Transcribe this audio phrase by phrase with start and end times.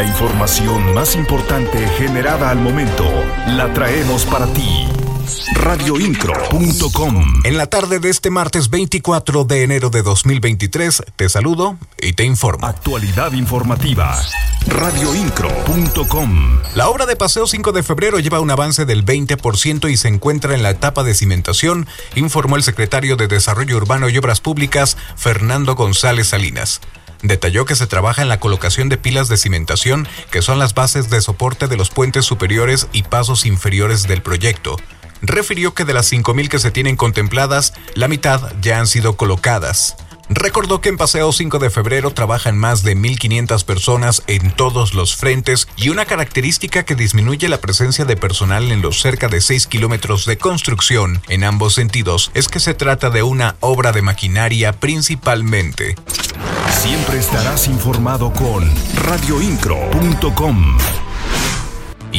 [0.00, 3.04] La información más importante generada al momento
[3.48, 4.88] la traemos para ti.
[5.52, 12.14] Radioincro.com En la tarde de este martes 24 de enero de 2023 te saludo y
[12.14, 12.66] te informo.
[12.66, 14.18] Actualidad informativa.
[14.68, 20.08] Radioincro.com La obra de Paseo 5 de febrero lleva un avance del 20% y se
[20.08, 24.96] encuentra en la etapa de cimentación, informó el secretario de Desarrollo Urbano y Obras Públicas,
[25.16, 26.80] Fernando González Salinas.
[27.22, 31.10] Detalló que se trabaja en la colocación de pilas de cimentación, que son las bases
[31.10, 34.76] de soporte de los puentes superiores y pasos inferiores del proyecto.
[35.22, 39.96] Refirió que de las 5.000 que se tienen contempladas, la mitad ya han sido colocadas.
[40.32, 45.16] Recordó que en Paseo 5 de febrero trabajan más de 1.500 personas en todos los
[45.16, 49.66] frentes y una característica que disminuye la presencia de personal en los cerca de 6
[49.66, 54.72] kilómetros de construcción en ambos sentidos es que se trata de una obra de maquinaria
[54.72, 55.96] principalmente.
[56.80, 58.64] Siempre estarás informado con
[59.04, 60.99] radioincro.com.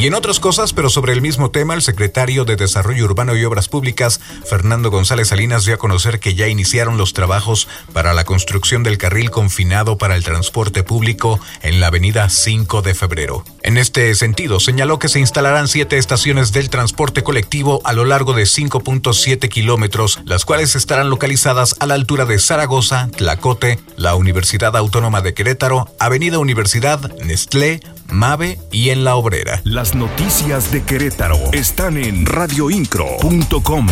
[0.02, 3.44] Y en otras cosas, pero sobre el mismo tema, el secretario de Desarrollo Urbano y
[3.44, 8.24] Obras Públicas, Fernando González Salinas, dio a conocer que ya iniciaron los trabajos para la
[8.24, 13.44] construcción del carril confinado para el transporte público en la avenida 5 de febrero.
[13.62, 18.32] En este sentido, señaló que se instalarán siete estaciones del transporte colectivo a lo largo
[18.32, 24.76] de 5.7 kilómetros, las cuales estarán localizadas a la altura de Zaragoza, Tlacote, la Universidad
[24.76, 27.78] Autónoma de Querétaro, Avenida Universidad, Nestlé,
[28.12, 29.60] Mave y en La Obrera.
[29.64, 33.86] Las noticias de Querétaro están en radioincro.com.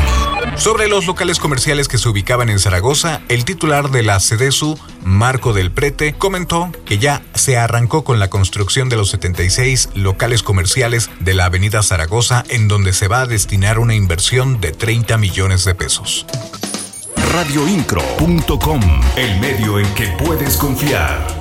[0.56, 5.52] Sobre los locales comerciales que se ubicaban en Zaragoza, el titular de la CEDESU, Marco
[5.52, 11.10] del Prete, comentó que ya se arrancó con la construcción de los 76 locales comerciales
[11.20, 15.64] de la Avenida Zaragoza, en donde se va a destinar una inversión de 30 millones
[15.64, 16.26] de pesos.
[17.32, 18.80] Radioincro.com,
[19.16, 21.39] el medio en que puedes confiar.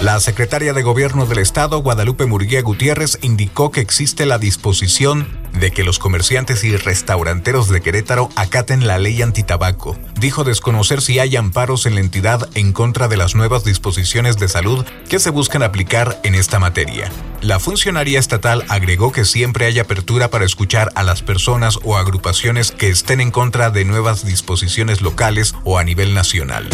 [0.00, 5.72] La secretaria de Gobierno del Estado, Guadalupe Murguía Gutiérrez, indicó que existe la disposición de
[5.72, 9.98] que los comerciantes y restauranteros de Querétaro acaten la ley antitabaco.
[10.18, 14.48] Dijo desconocer si hay amparos en la entidad en contra de las nuevas disposiciones de
[14.48, 17.12] salud que se buscan aplicar en esta materia.
[17.42, 22.70] La funcionaria estatal agregó que siempre hay apertura para escuchar a las personas o agrupaciones
[22.70, 26.70] que estén en contra de nuevas disposiciones locales o a nivel nacional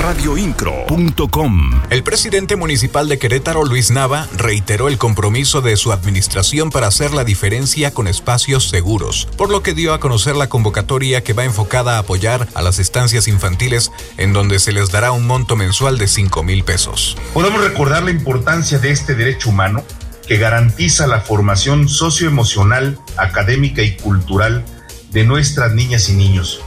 [0.00, 1.82] radioincro.com.
[1.90, 7.12] El presidente municipal de Querétaro, Luis Nava, reiteró el compromiso de su administración para hacer
[7.12, 11.44] la diferencia con espacios seguros, por lo que dio a conocer la convocatoria que va
[11.44, 15.98] enfocada a apoyar a las estancias infantiles, en donde se les dará un monto mensual
[15.98, 17.16] de 5 mil pesos.
[17.34, 19.84] Podemos recordar la importancia de este derecho humano
[20.26, 24.64] que garantiza la formación socioemocional, académica y cultural
[25.10, 26.62] de nuestras niñas y niños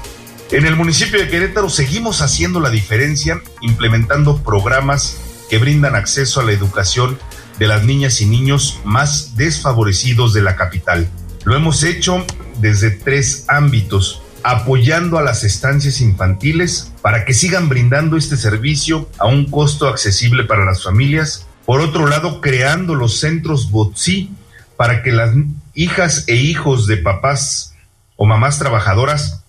[0.51, 5.17] en el municipio de Querétaro seguimos haciendo la diferencia implementando programas
[5.49, 7.17] que brindan acceso a la educación
[7.57, 11.09] de las niñas y niños más desfavorecidos de la capital.
[11.45, 12.25] Lo hemos hecho
[12.59, 19.27] desde tres ámbitos, apoyando a las estancias infantiles para que sigan brindando este servicio a
[19.27, 21.47] un costo accesible para las familias.
[21.65, 24.31] Por otro lado, creando los centros BOTSI
[24.75, 25.33] para que las
[25.75, 27.75] hijas e hijos de papás
[28.17, 29.41] o mamás trabajadoras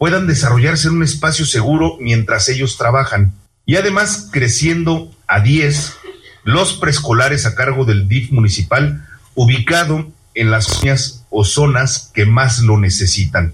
[0.00, 3.34] puedan desarrollarse en un espacio seguro mientras ellos trabajan.
[3.66, 5.92] Y además creciendo a 10
[6.42, 12.60] los preescolares a cargo del DIF municipal ubicado en las zonas o zonas que más
[12.60, 13.52] lo necesitan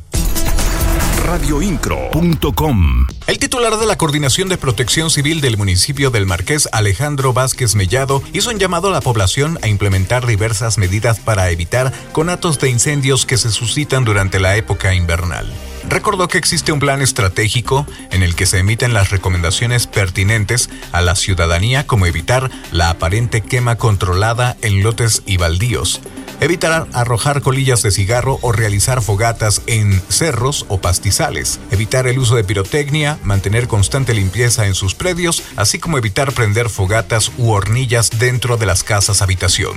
[1.27, 3.07] radioincro.com.
[3.27, 8.23] El titular de la Coordinación de Protección Civil del municipio del Marqués, Alejandro Vázquez Mellado,
[8.33, 13.27] hizo un llamado a la población a implementar diversas medidas para evitar conatos de incendios
[13.27, 15.53] que se suscitan durante la época invernal.
[15.89, 21.01] Recordó que existe un plan estratégico en el que se emiten las recomendaciones pertinentes a
[21.01, 26.01] la ciudadanía como evitar la aparente quema controlada en lotes y baldíos,
[26.41, 32.37] evitar arrojar colillas de cigarro o realizar fogatas en cerros o pastizales, evitar el uso
[32.37, 38.11] de pirotecnia, mantener constante limpieza en sus predios, así como evitar prender fogatas u hornillas
[38.19, 39.75] dentro de las casas habitación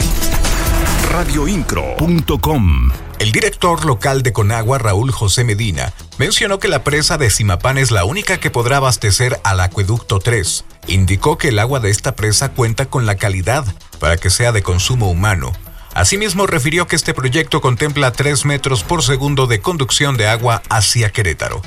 [1.10, 2.92] radioincro.com.
[3.18, 7.92] El director local de Conagua, Raúl José Medina, mencionó que la presa de Simapán es
[7.92, 10.66] la única que podrá abastecer al acueducto 3.
[10.88, 13.66] Indicó que el agua de esta presa cuenta con la calidad
[14.00, 15.51] para que sea de consumo humano.
[15.94, 21.12] Asimismo, refirió que este proyecto contempla 3 metros por segundo de conducción de agua hacia
[21.12, 21.62] Querétaro.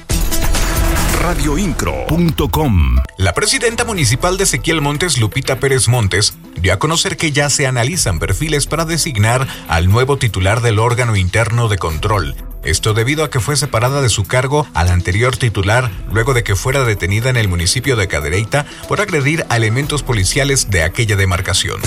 [1.21, 2.97] Radioincro.com.
[3.17, 7.67] La presidenta municipal de Ezequiel Montes, Lupita Pérez Montes, dio a conocer que ya se
[7.67, 12.35] analizan perfiles para designar al nuevo titular del órgano interno de control,
[12.65, 16.57] Esto debido a que fue separada de su cargo al anterior titular luego de que
[16.57, 21.81] fuera detenida en el municipio de Cadereyta por agredir a elementos policiales de aquella demarcación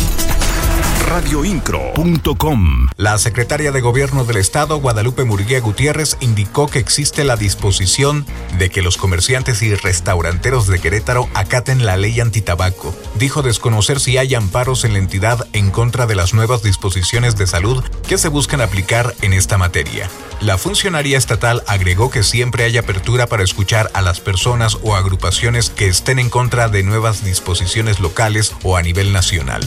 [1.05, 2.87] radioincro.com.
[2.97, 8.25] La secretaria de Gobierno del Estado, Guadalupe Murguía Gutiérrez, indicó que existe la disposición
[8.57, 12.95] de que los comerciantes y restauranteros de Querétaro acaten la ley antitabaco.
[13.19, 17.47] Dijo desconocer si hay amparos en la entidad en contra de las nuevas disposiciones de
[17.47, 20.09] salud que se buscan aplicar en esta materia.
[20.41, 25.69] La funcionaria estatal agregó que siempre hay apertura para escuchar a las personas o agrupaciones
[25.69, 29.65] que estén en contra de nuevas disposiciones locales o a nivel nacional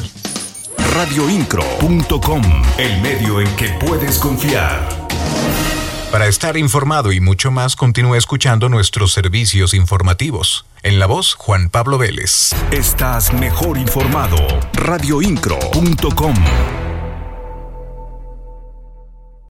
[0.95, 2.43] radioincro.com,
[2.79, 4.89] el medio en que puedes confiar.
[6.11, 10.65] Para estar informado y mucho más, continúe escuchando nuestros servicios informativos.
[10.83, 12.55] En la voz, Juan Pablo Vélez.
[12.71, 14.39] Estás mejor informado.
[14.73, 16.35] radioincro.com.